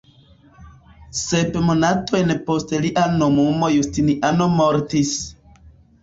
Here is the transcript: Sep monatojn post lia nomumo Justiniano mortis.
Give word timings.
Sep 1.17 1.57
monatojn 1.65 2.33
post 2.47 2.73
lia 2.85 3.03
nomumo 3.17 3.69
Justiniano 3.73 4.49
mortis. 4.55 5.13